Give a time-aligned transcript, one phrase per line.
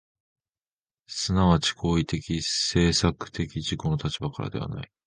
[1.05, 1.27] 即
[1.59, 4.91] ち行為的・制作的自己の立場からではない。